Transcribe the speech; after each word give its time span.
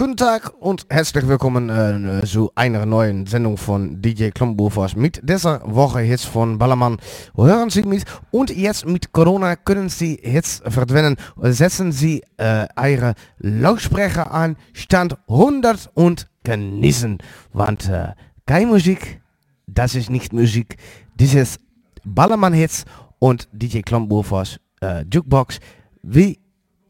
Guten 0.00 0.16
Tag 0.16 0.54
und 0.58 0.86
herzlich 0.88 1.28
willkommen 1.28 1.68
äh, 1.68 2.24
zu 2.24 2.50
einer 2.54 2.86
neuen 2.86 3.26
Sendung 3.26 3.58
von 3.58 4.00
DJ 4.00 4.30
Klombufers 4.30 4.96
mit 4.96 5.20
dieser 5.22 5.60
Woche 5.66 6.00
jetzt 6.00 6.24
von 6.24 6.56
Ballermann. 6.56 6.96
Hören 7.36 7.68
Sie 7.68 7.82
mit 7.82 8.06
und 8.30 8.48
jetzt 8.48 8.86
mit 8.86 9.12
Corona 9.12 9.56
können 9.56 9.90
Sie 9.90 10.18
jetzt 10.22 10.62
verdwenden. 10.66 11.16
Setzen 11.42 11.92
Sie 11.92 12.22
äh, 12.38 12.66
Ihre 12.82 13.12
Lautsprecher 13.40 14.32
an, 14.32 14.56
Stand 14.72 15.18
100 15.28 15.90
und 15.92 16.30
genießen. 16.44 17.18
Want 17.52 17.86
äh, 17.90 18.14
keine 18.46 18.68
Musik, 18.68 19.20
das 19.66 19.94
ist 19.94 20.08
nicht 20.08 20.32
Musik. 20.32 20.78
Das 21.18 21.34
ist 21.34 21.60
Ballermann 22.06 22.54
Hits 22.54 22.86
und 23.18 23.50
DJ 23.52 23.80
Klombufers 23.80 24.60
äh, 24.80 25.04
Jukebox. 25.12 25.60
Wie 26.02 26.38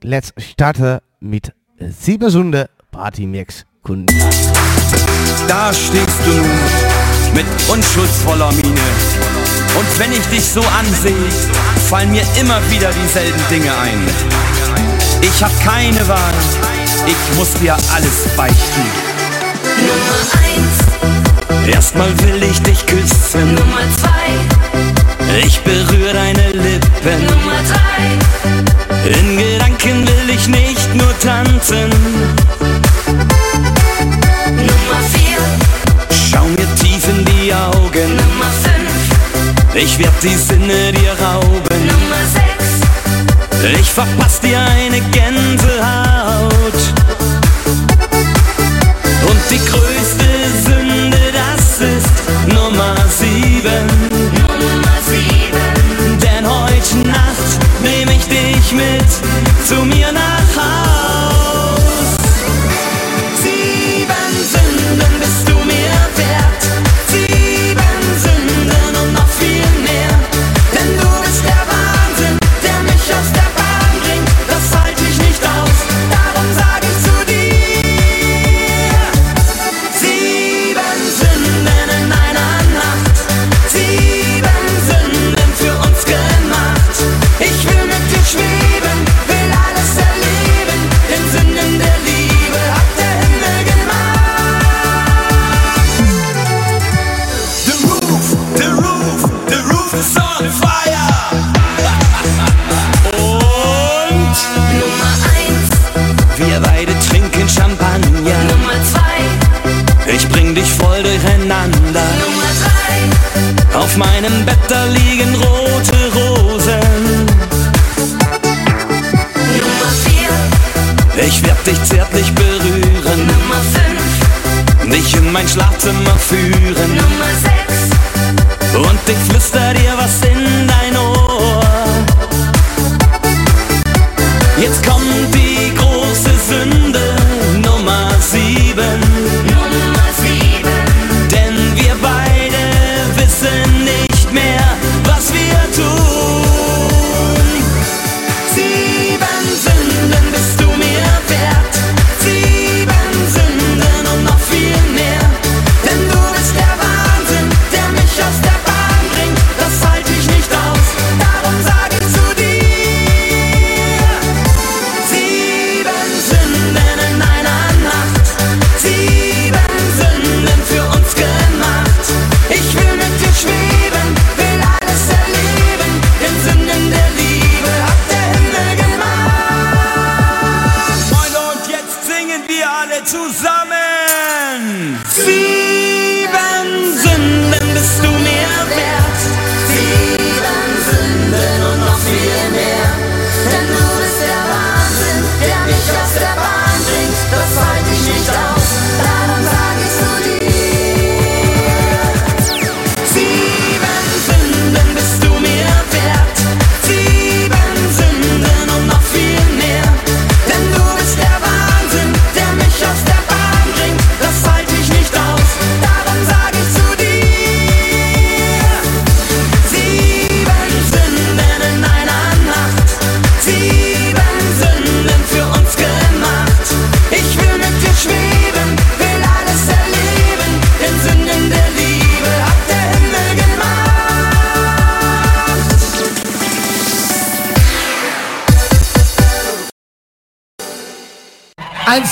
let's 0.01 0.33
starten 0.39 1.01
mit 1.19 1.53
7 1.81 2.31
Stunden 2.31 2.67
Partymix. 2.91 3.65
Kunden. 3.83 4.15
Da 5.49 5.73
stehst 5.73 6.21
du 6.27 6.31
nun 6.33 6.51
mit 7.35 7.47
unschuldsvoller 7.69 8.53
Miene. 8.53 8.81
Und 9.79 9.99
wenn 9.99 10.13
ich 10.13 10.27
dich 10.27 10.45
so 10.45 10.61
ansehe, 10.61 11.15
fallen 11.89 12.11
mir 12.11 12.25
immer 12.39 12.61
wieder 12.71 12.91
dieselben 12.93 13.41
Dinge 13.49 13.73
ein. 13.79 14.07
Ich 15.23 15.43
hab 15.43 15.51
keine 15.65 16.07
Wahl, 16.09 16.35
ich 17.07 17.39
muss 17.39 17.53
dir 17.55 17.75
alles 17.95 18.29
beichten. 18.37 18.85
Nummer 19.81 20.21
eins. 20.45 21.71
Erstmal 21.73 22.11
will 22.21 22.43
ich 22.43 22.61
dich 22.63 22.85
küssen. 22.87 23.55
Nummer 23.55 23.83
zwei. 23.99 25.47
Ich 25.47 25.61
berühre 25.61 26.13
deine 26.13 26.51
Lippen. 26.51 27.25
Nummer 27.25 27.61
drei. 27.69 29.11
In 29.19 29.39
Gedanken 29.39 30.07
will 30.07 30.35
ich 30.35 30.47
nicht 30.49 30.95
nur 30.95 31.19
tanzen. 31.21 31.91
Nummer 33.11 35.01
vier. 35.13 35.39
Schau 36.11 36.45
mir 36.45 36.75
tief 36.77 37.09
in 37.09 37.25
die 37.25 37.53
Augen. 37.53 38.17
Nummer 38.17 38.51
fünf. 38.63 39.75
Ich 39.75 39.99
werd 39.99 40.23
die 40.23 40.37
Sinne 40.37 40.93
dir 40.93 41.13
rauben. 41.21 41.87
Nummer 41.87 42.23
sechs. 42.33 42.81
Ich 43.81 43.91
verpass 43.91 44.41
dir 44.41 44.59
eine 44.59 45.01
Gänsehaut. 45.11 46.51
Und 49.29 49.41
die 49.51 49.61
größte 49.71 50.29
Sünde, 50.65 51.19
das 51.33 51.81
ist 51.81 52.55
Nummer 52.55 52.95
sieben. 53.19 53.87
Nummer 54.33 54.97
sieben. 55.07 56.19
Denn 56.21 56.47
heute 56.49 57.09
Nacht 57.09 57.59
nehm 57.83 58.09
ich 58.09 58.27
dich 58.27 58.73
mit 58.73 59.11
zu 59.67 59.85
mir 59.85 60.11
nach 60.13 60.40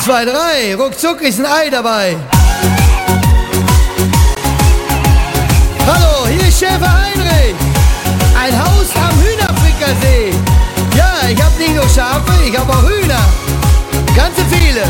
zwei, 0.09 0.25
drei, 0.25 0.75
ruckzuck 0.75 1.21
ist 1.21 1.39
ein 1.39 1.45
Ei 1.45 1.69
dabei. 1.69 2.17
Hallo, 5.87 6.27
hier 6.31 6.49
ist 6.49 6.59
Schäfer 6.59 6.91
Heinrich. 6.91 7.55
Ein 8.35 8.59
Haus 8.59 8.89
am 8.97 9.15
Hühnerfrickersee. 9.21 10.33
Ja, 10.97 11.29
ich 11.29 11.43
hab 11.43 11.59
nicht 11.59 11.75
nur 11.75 11.87
Schafe, 11.91 12.33
ich 12.43 12.57
hab 12.57 12.71
auch 12.71 12.89
Hühner. 12.89 13.21
Ganze 14.17 14.41
viele. 14.49 14.81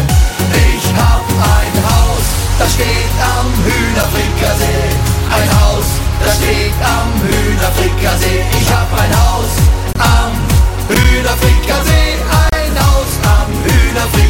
Ich 0.54 0.86
hab 0.94 1.26
ein 1.26 1.74
Haus, 1.90 2.26
das 2.60 2.74
steht 2.74 3.14
am 3.18 3.48
Hühnerfrickersee. 3.66 4.86
Ein 5.34 5.50
Haus, 5.60 5.86
das 6.24 6.36
steht 6.36 6.78
am 6.94 7.10
Hühnerfrickersee. 7.26 8.44
Ich 8.60 8.70
hab 8.70 8.88
ein 8.92 9.12
Haus 9.18 9.50
am 9.98 10.30
Hühnerfrickersee. 10.86 12.37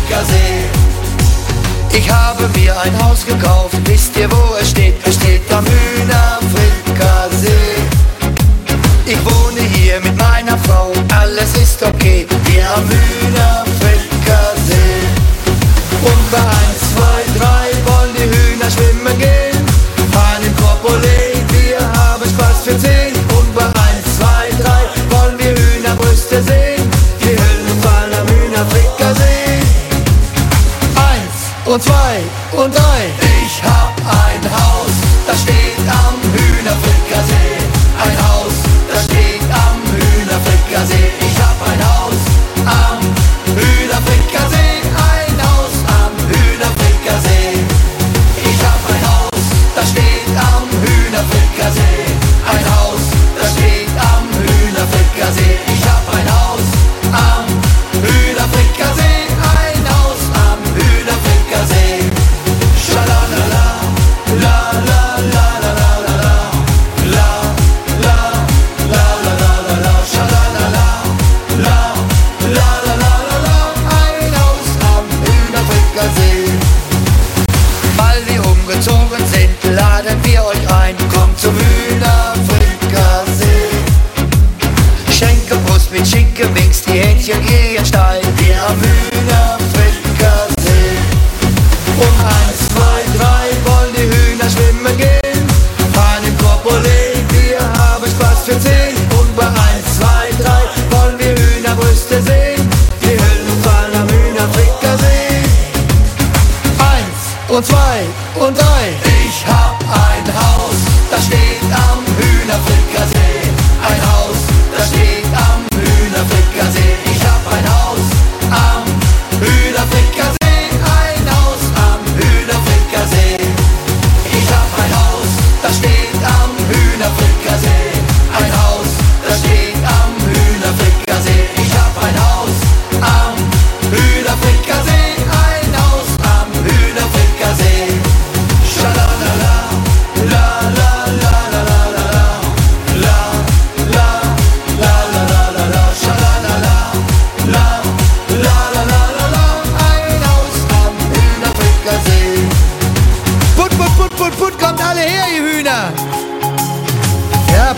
Ein 0.09 0.15
Haus 0.15 0.17
am 0.17 0.17
Hühnerfrickersee. 0.17 0.65
ein 2.83 2.99
Haus 3.05 3.27
gekauft. 3.27 3.77
Wisst 3.85 4.17
ihr, 4.17 4.31
wo 4.31 4.55
es 4.61 4.71
steht? 4.71 4.95
Es 5.05 5.17
steht 5.17 5.43
am 5.53 5.67
Hühnerfrickersee. 5.67 7.75
Ich 9.05 9.19
wohne 9.25 9.61
hier 9.61 10.01
mit 10.01 10.17
meiner 10.17 10.57
Frau, 10.59 10.93
alles 11.21 11.57
ist 11.57 11.83
okay. 11.83 12.25
Wir 12.45 12.71
am 12.71 12.89
Hühnerfrickersee. 12.89 15.03
Und 16.03 16.31
bei 16.31 16.39
1, 16.39 16.47
2, 16.95 17.01
3 17.39 17.47
wollen 17.87 18.15
die 18.15 18.23
Hühner 18.23 18.71
schwimmen 18.71 19.19
gehen. 19.19 19.38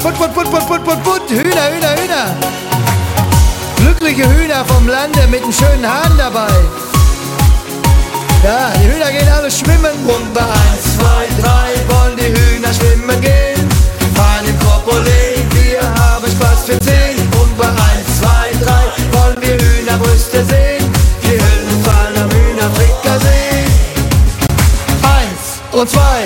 Put, 0.03 0.15
put, 0.15 0.33
put, 0.33 0.51
put, 0.51 0.67
put, 0.67 0.83
put, 0.83 1.03
put, 1.05 1.29
Hühner, 1.29 1.67
Hühner, 1.73 1.95
Hühner. 1.95 2.35
Glückliche 3.77 4.27
Hühner 4.27 4.65
vom 4.65 4.89
Lande 4.89 5.27
mit 5.29 5.43
einem 5.43 5.53
schönen 5.53 5.87
Hahn 5.87 6.17
dabei. 6.17 6.49
Ja, 8.43 8.71
die 8.77 8.91
Hühner 8.91 9.13
gehen 9.13 9.29
alle 9.29 9.51
schwimmen. 9.51 9.93
Und 10.07 10.33
bei 10.33 10.41
1, 10.41 10.49
2, 10.97 11.43
3 11.43 11.95
wollen 11.95 12.17
die 12.17 12.33
Hühner 12.33 12.73
schwimmen 12.73 13.21
gehen. 13.21 13.69
Fahren 14.15 14.47
im 14.49 14.59
Kropolet, 14.61 15.45
wir 15.53 15.83
haben 15.83 16.31
Spaß 16.31 16.65
für 16.65 16.81
10. 16.81 17.19
Und 17.39 17.59
bei 17.59 17.69
1, 17.69 17.77
2, 18.21 18.29
3 18.65 19.19
wollen 19.19 19.41
wir 19.43 19.59
Hühnerbrüste 19.59 20.45
sehen. 20.47 20.91
Die 21.23 21.29
Hüllen 21.29 21.85
fallen 21.85 22.17
am 22.17 22.31
Hühnerfrickersee. 22.31 23.65
Eins 25.03 25.61
und 25.73 25.91
zwei 25.91 26.20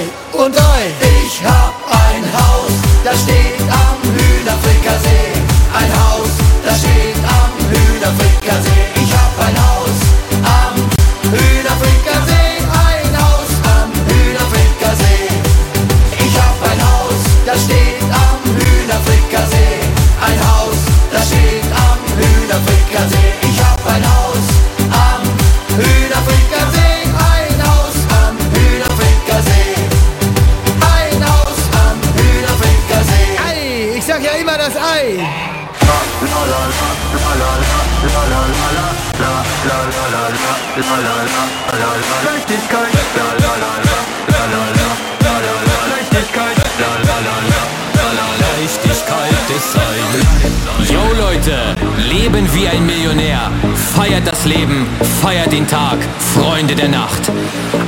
Yo 50.91 51.01
Leute, 51.17 51.77
leben 52.09 52.53
wie 52.55 52.67
ein 52.67 52.85
Millionär. 52.85 53.53
Feiert 53.95 54.27
das 54.27 54.45
Leben, 54.47 54.87
feiert 55.23 55.53
den 55.53 55.69
Tag, 55.69 55.99
Freunde 56.35 56.75
der 56.75 56.89
Nacht. 56.89 57.31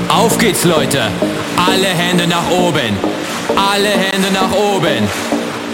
Auf 0.09 0.39
geht's 0.39 0.63
Leute, 0.63 1.11
alle 1.57 1.89
Hände 1.89 2.29
nach 2.29 2.49
oben. 2.51 2.97
Alle 3.57 3.89
Hände 3.89 4.31
nach 4.31 4.53
oben. 4.53 5.09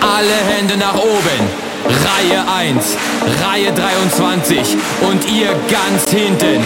Alle 0.00 0.38
Hände 0.48 0.78
nach 0.78 0.94
oben. 0.94 1.72
Reihe 1.84 2.42
1, 2.56 2.96
Reihe 3.44 3.72
23 3.72 4.76
und 5.02 5.30
ihr 5.30 5.50
ganz 5.68 6.10
hinten. 6.10 6.62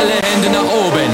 Alle 0.00 0.16
Hände 0.32 0.48
nach 0.48 0.64
oben. 0.64 1.10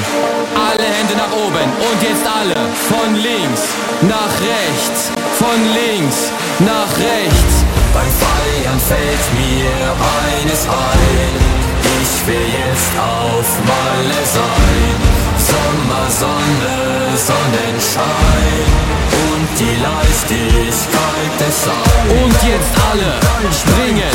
Alle 0.54 0.86
Hände 0.86 1.14
nach 1.18 1.32
oben. 1.34 1.68
Und 1.88 1.98
jetzt 2.06 2.22
alle. 2.22 2.54
Von 2.86 3.16
links 3.16 3.62
nach 4.02 4.34
rechts. 4.46 5.10
Von 5.42 5.58
links 5.74 6.30
nach 6.60 6.92
rechts. 6.94 7.54
Beim 7.92 8.12
Feiern 8.22 8.78
fällt 8.78 9.26
mir 9.42 9.74
eines 10.30 10.62
ein. 10.70 11.34
Ich 11.98 12.14
will 12.28 12.46
jetzt 12.62 12.94
auf 12.94 13.48
Malle 13.66 14.22
sein. 14.38 14.94
Sommer, 15.50 16.06
Sonne, 16.22 16.78
Sonnenschein. 17.18 18.66
Und 19.26 19.50
die 19.58 19.76
Leichtigkeit 19.82 21.32
des 21.42 21.56
Seins. 21.66 22.22
Und 22.22 22.38
jetzt 22.46 22.72
alle 22.86 23.18
springen, 23.50 24.14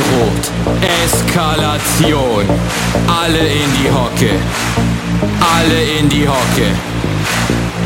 Rot. 0.00 0.50
Eskalation. 0.80 2.46
Alle 3.06 3.38
in 3.38 3.70
die 3.78 3.90
Hocke. 3.90 4.32
Alle 5.40 5.98
in 5.98 6.08
die 6.08 6.26
Hocke. 6.26 6.68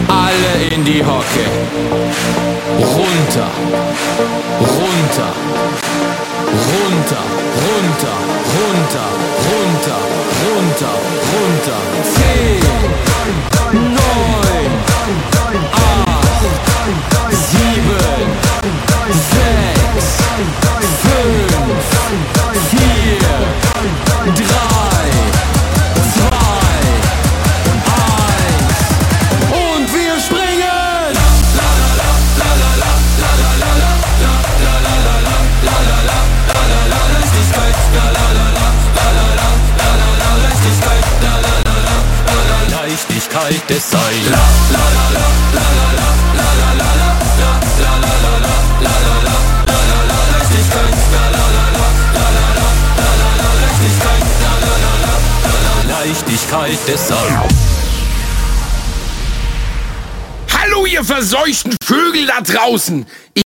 Alle 0.09 0.75
in 0.75 0.85
die 0.85 1.03
Hocke. 1.03 1.45
Runter. 2.79 3.51
Runter. 4.61 5.33
Runter. 6.71 7.25
Runter. 7.65 8.17
Runter. 8.55 9.09
Runter. 9.49 10.01
Runter. 10.45 10.95
Runter. 11.33 11.81
Zehn. 12.15 12.61
Neun. 13.73 14.71
Acht. 15.73 15.94
dritte 43.67 43.81
Säule. 43.81 44.39
Des 56.87 57.09
Sounds. 57.09 57.55
Hallo, 60.53 60.87
ihr 60.87 61.03
verseuchten 61.03 61.77
Vögel 61.83 62.27
da 62.27 62.41
draußen! 62.41 63.07
Ich, 63.33 63.43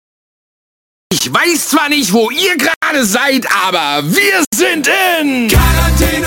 ich 1.13 1.33
weiß 1.33 1.69
zwar 1.69 1.89
nicht, 1.89 2.13
wo 2.13 2.31
ihr 2.31 2.57
gerade 2.57 3.05
seid, 3.05 3.47
aber 3.67 4.03
wir 4.05 4.43
sind 4.55 4.89
in 4.89 5.49
Quarantäne 5.49 6.27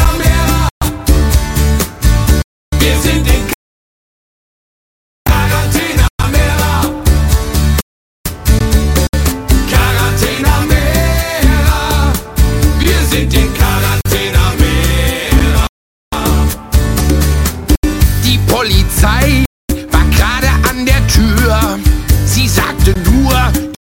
Sie 22.26 22.48
sagte 22.48 22.94
nur, 23.12 23.34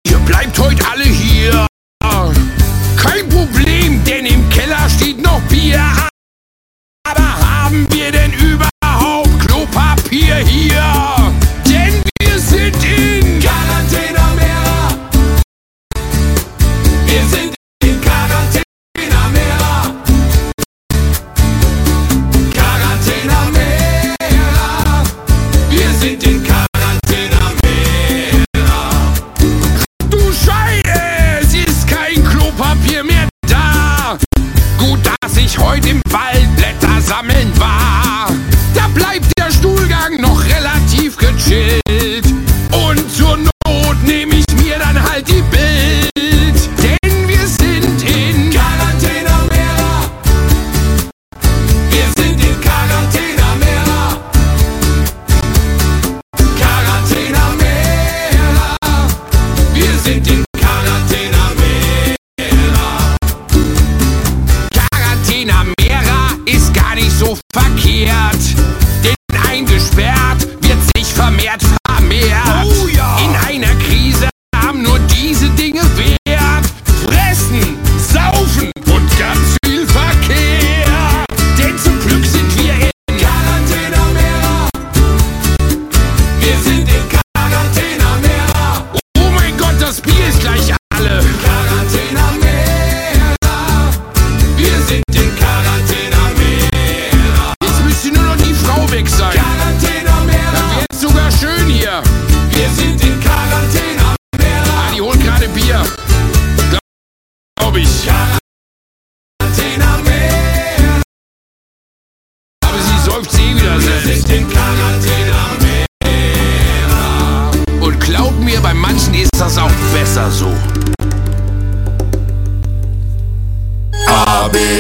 ihr 0.08 0.18
bleibt 0.20 0.58
heute 0.60 0.86
alle 0.88 1.04
hier. 1.04 1.66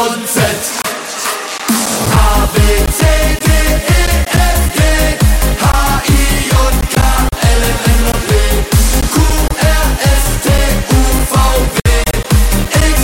und 0.00 0.26
A, 2.12 2.46
B, 2.54 2.58
C, 2.90 3.04
D, 3.38 3.48
E, 3.48 5.18
H, 5.60 5.64
I, 6.08 6.50
K, 6.88 6.98
L, 7.40 7.62
M, 7.62 7.78
N 7.86 8.02
und 8.06 8.22
P, 8.28 8.32
Q, 9.12 9.14
R, 9.60 9.84
S, 10.16 10.26
T, 10.44 10.46
U, 10.90 11.00
V, 11.30 11.34
W, 11.74 11.88
X, 12.90 12.98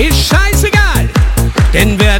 Ist 0.00 0.28
scheißegal, 0.28 1.10
denn 1.74 2.00
wer 2.00 2.18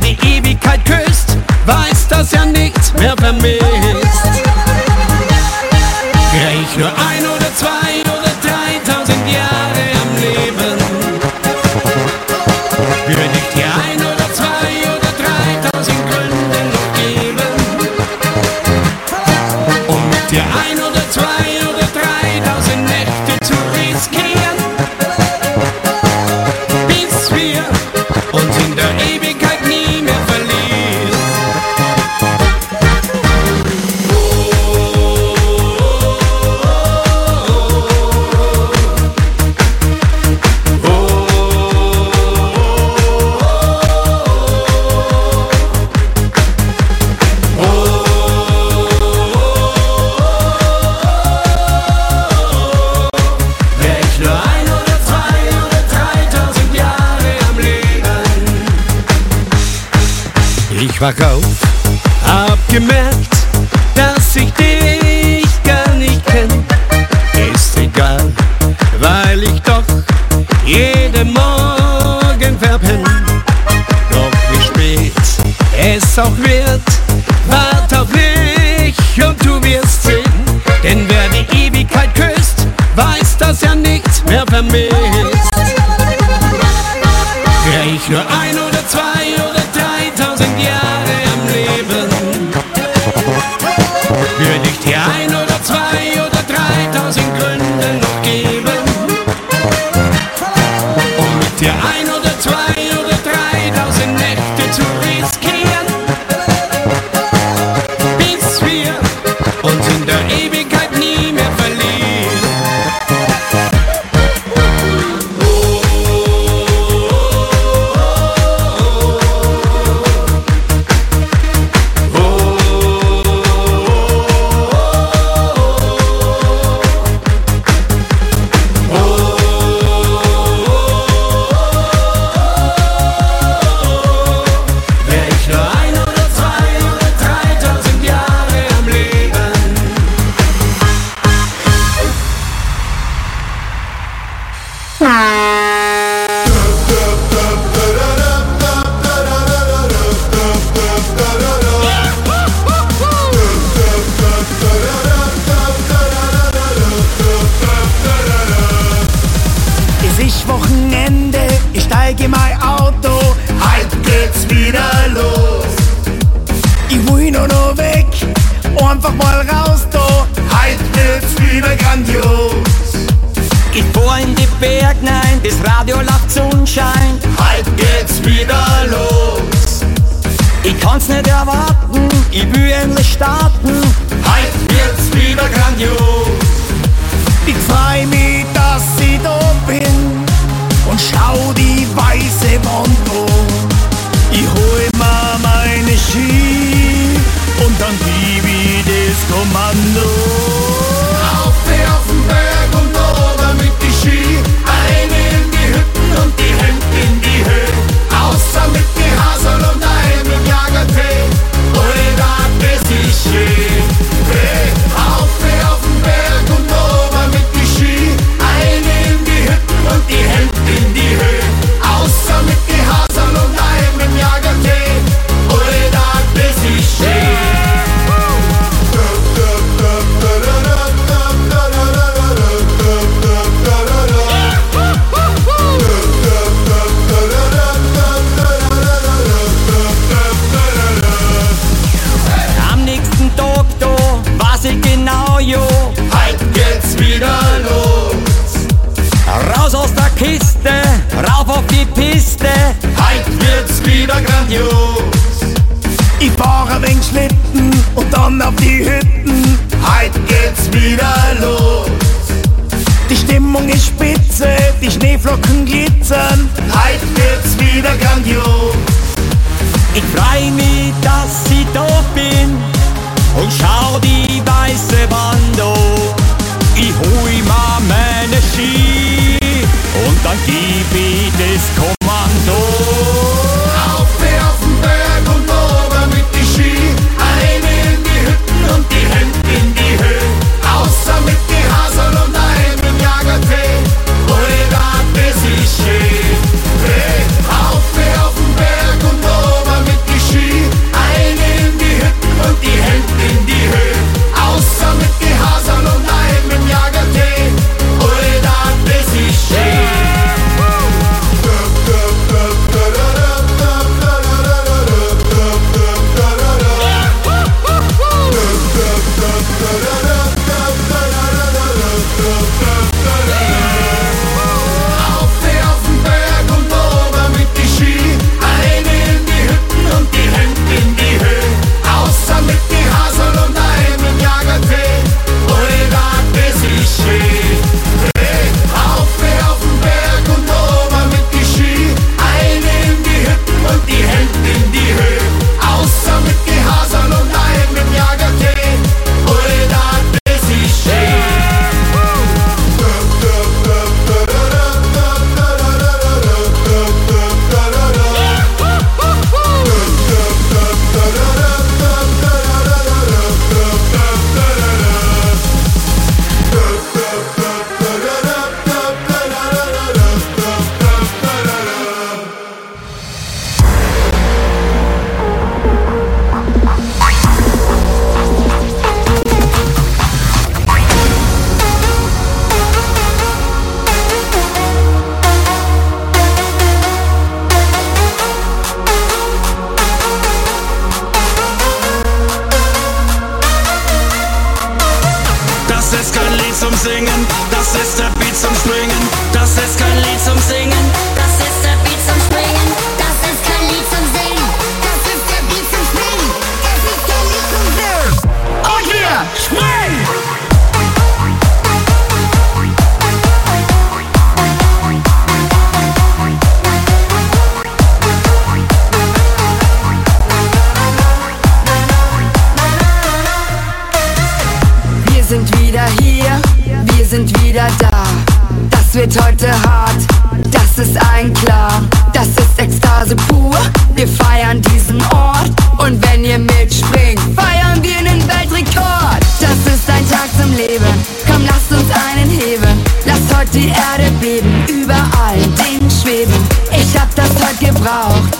heute 447.90 448.39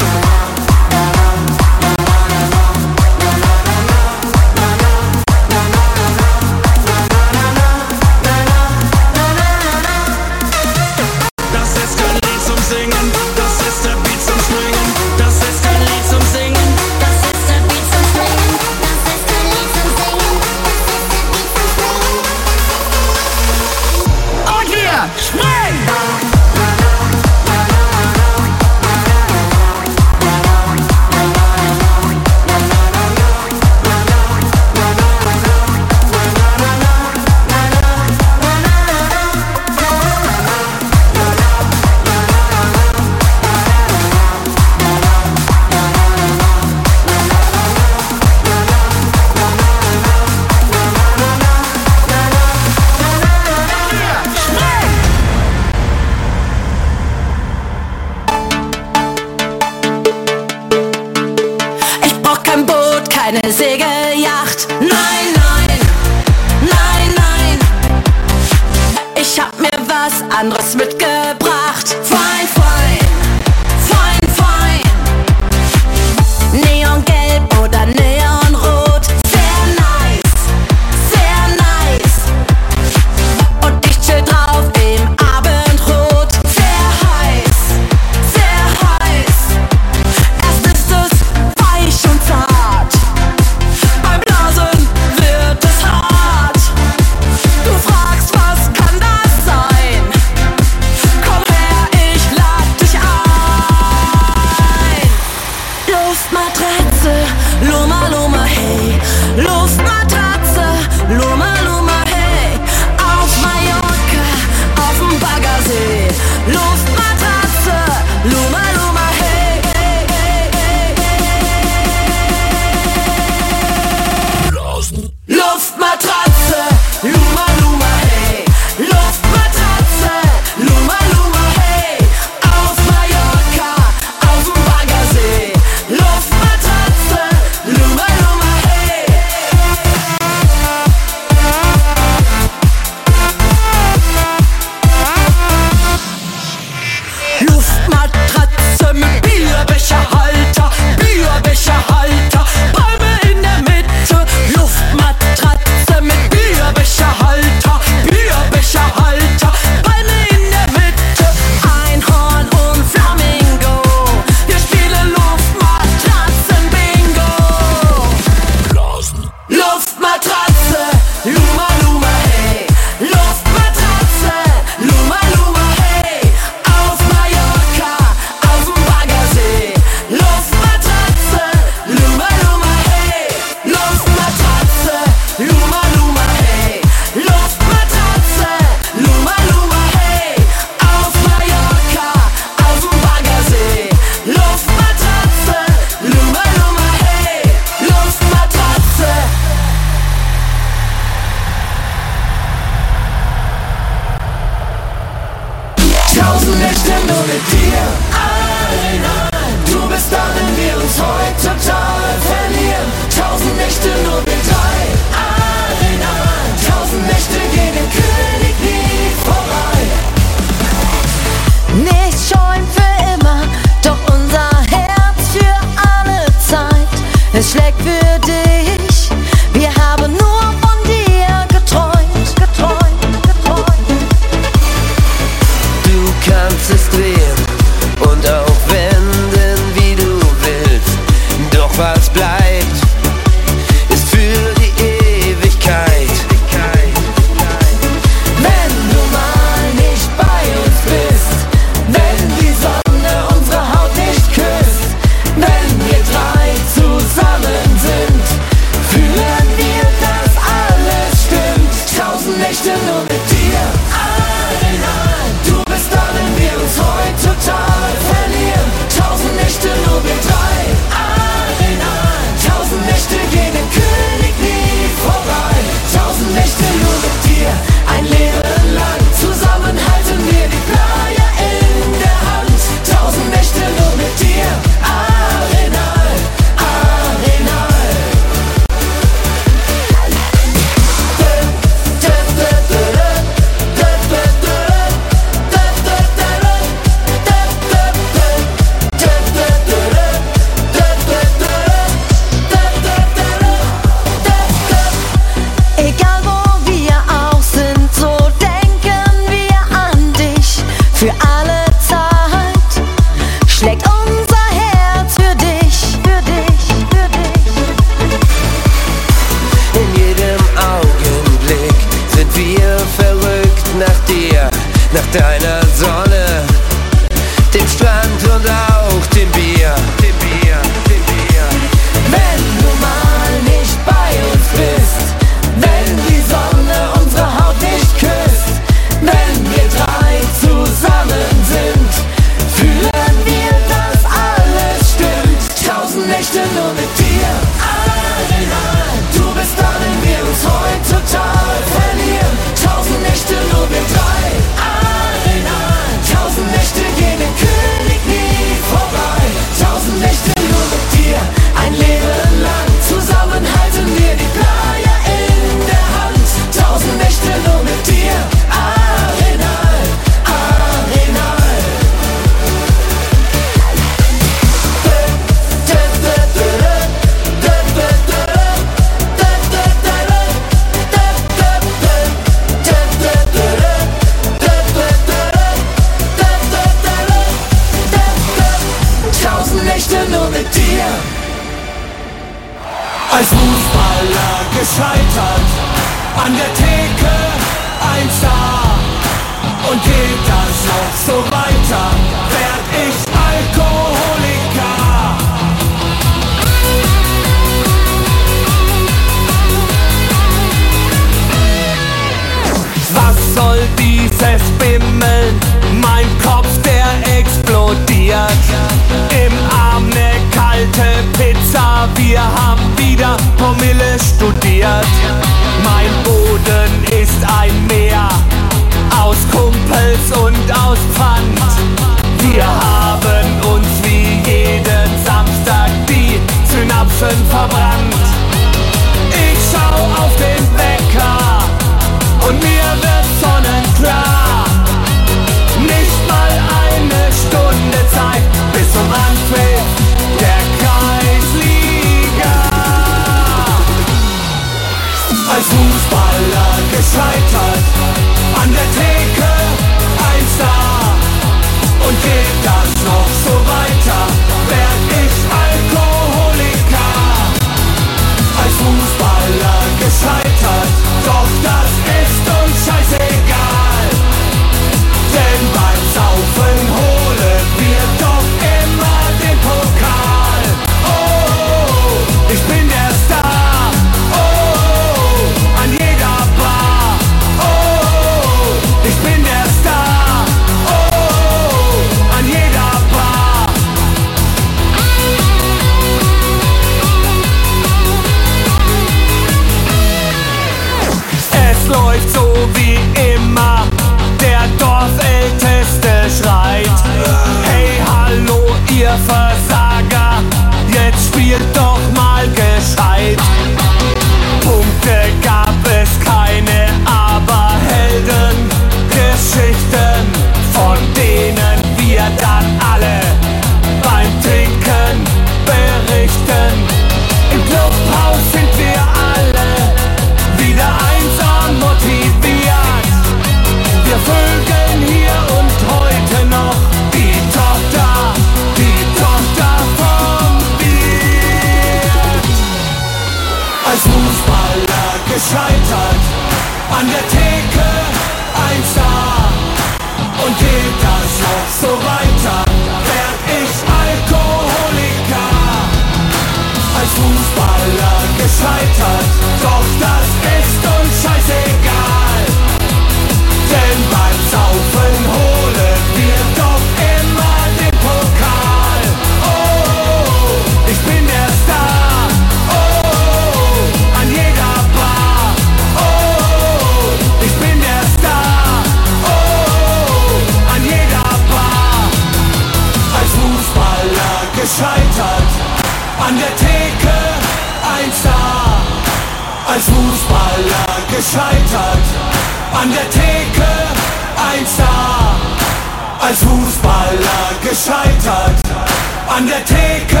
An 599.18 599.26
der 599.26 599.44
Theke 599.44 600.00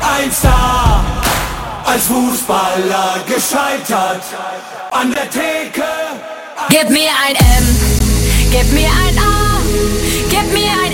ein 0.00 0.32
Star, 0.32 1.04
als 1.84 2.06
Fußballer 2.06 3.16
gescheitert. 3.26 4.22
An 4.90 5.12
der 5.12 5.28
Theke. 5.28 5.84
Gib 6.70 6.88
mir 6.88 7.10
ein 7.26 7.36
M, 7.36 7.76
gib 8.50 8.72
mir 8.72 8.88
ein 8.88 9.18
A, 9.18 9.60
gib 10.30 10.50
mir 10.54 10.70
ein 10.82 10.87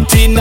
2019 0.00 0.37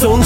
zon 0.00 0.22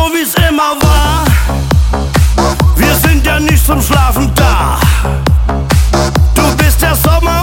so 0.00 0.14
wie's 0.14 0.34
immer 0.48 0.76
war. 0.80 1.24
Wir 2.76 2.94
sind 2.94 3.26
ja 3.26 3.38
nicht 3.38 3.64
zum 3.64 3.82
Schlafen 3.82 4.32
da. 4.34 4.78
Du 6.34 6.56
bist 6.56 6.80
der 6.80 6.94
Sommer. 6.94 7.39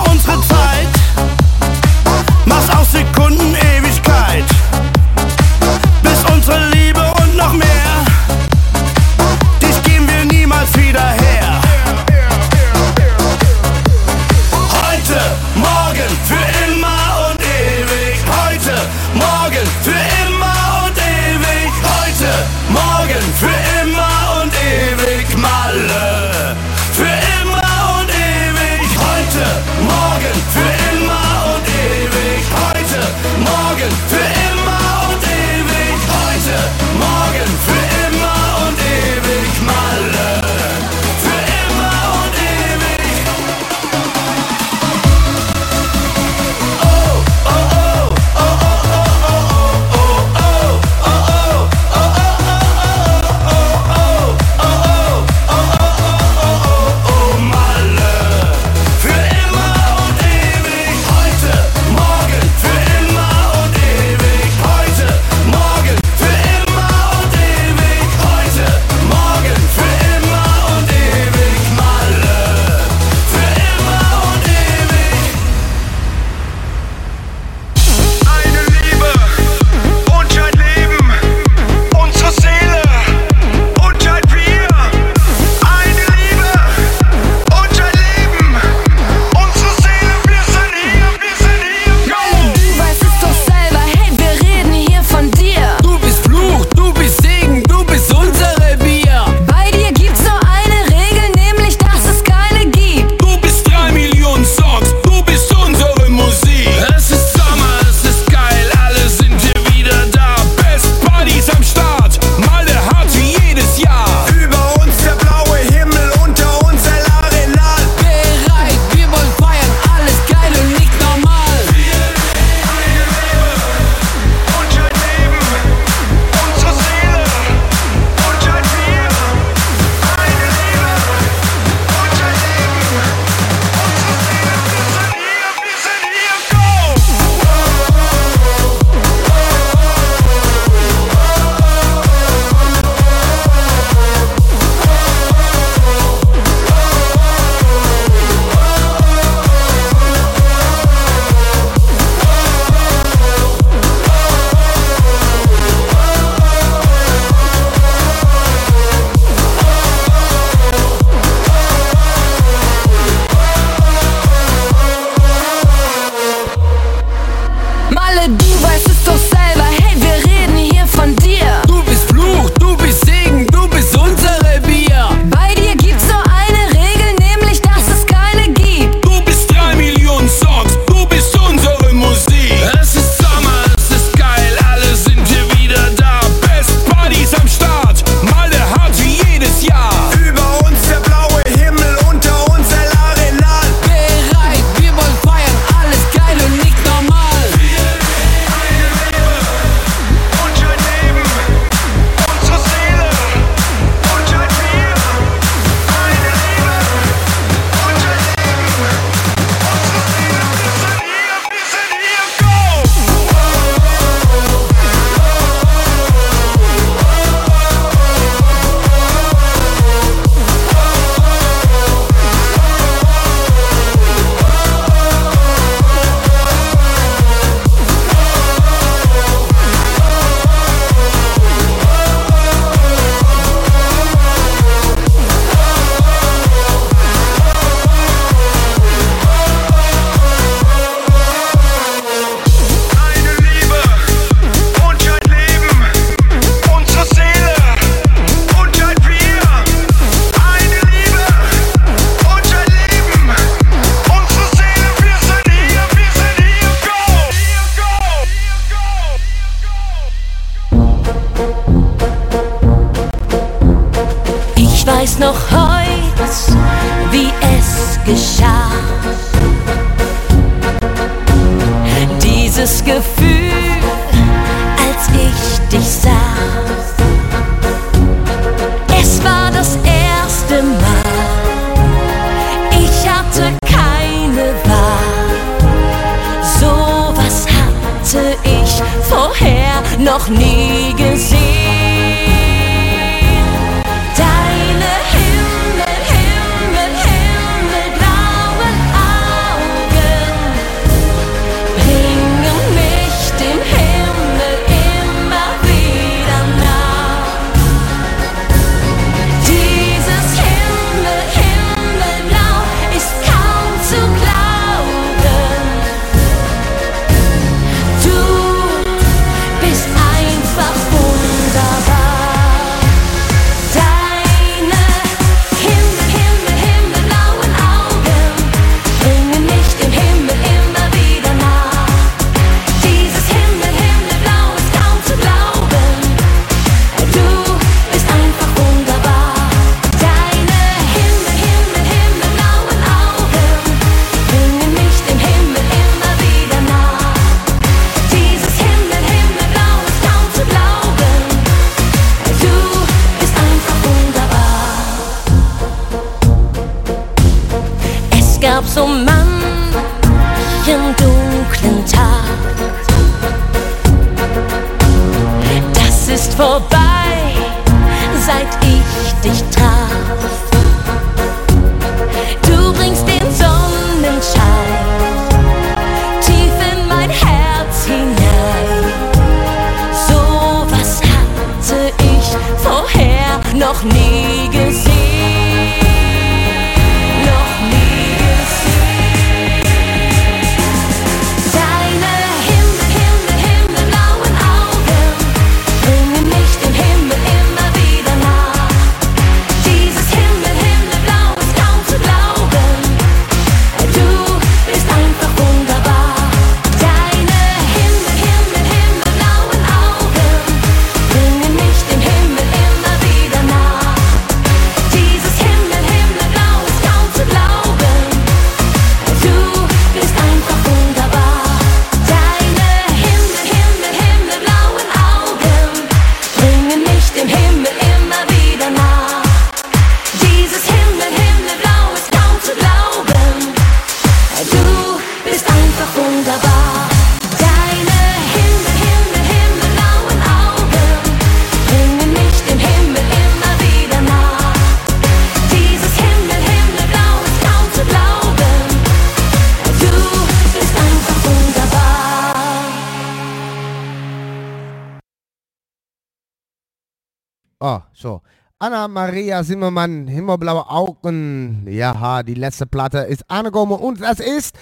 Oh, 457.59 457.79
so. 457.91 458.21
Anna 458.59 458.87
Maria 458.87 459.43
Zimmermann, 459.43 460.07
Himmelblaue 460.07 460.69
Augen. 460.69 461.65
Ja, 461.67 462.21
die 462.21 462.35
letzte 462.35 462.67
Platte 462.67 462.99
ist 462.99 463.29
angekommen 463.29 463.79
und 463.79 464.01
das 464.01 464.19
ist. 464.19 464.55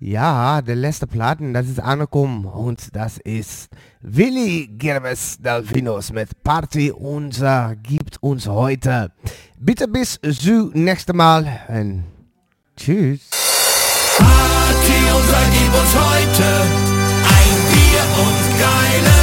Ja, 0.00 0.60
der 0.60 0.76
letzte 0.76 1.06
Platten, 1.06 1.54
das 1.54 1.68
ist 1.68 1.80
angekommen 1.80 2.44
und 2.44 2.94
das 2.94 3.18
ist 3.18 3.70
Willi 4.00 4.68
Gerbes 4.76 5.38
Dalvinos 5.40 6.12
mit 6.12 6.42
Party 6.42 6.90
unser 6.90 7.70
äh, 7.70 7.76
gibt 7.76 8.20
uns 8.20 8.48
heute. 8.48 9.12
Bitte 9.58 9.86
bis 9.88 10.20
zu 10.20 10.70
nächste 10.74 11.12
Mal 11.12 11.46
und 11.68 12.04
tschüss. 12.76 13.30
Party 14.18 14.98
unser 15.14 15.42
gibt 15.52 15.74
uns 15.74 15.94
heute 15.94 16.48
ein 17.38 17.56
Bier 17.70 18.04
und 18.18 18.60
geile 18.60 19.21